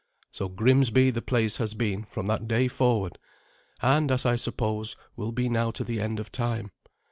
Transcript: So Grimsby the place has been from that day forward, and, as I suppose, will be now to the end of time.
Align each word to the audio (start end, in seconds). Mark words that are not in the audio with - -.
So 0.31 0.49
Grimsby 0.49 1.11
the 1.11 1.21
place 1.21 1.57
has 1.57 1.75
been 1.75 2.05
from 2.05 2.25
that 2.25 2.47
day 2.47 2.67
forward, 2.67 3.19
and, 3.83 4.09
as 4.09 4.25
I 4.25 4.35
suppose, 4.35 4.95
will 5.15 5.31
be 5.31 5.47
now 5.47 5.69
to 5.69 5.83
the 5.83 5.99
end 6.01 6.19
of 6.19 6.31
time. 6.31 6.71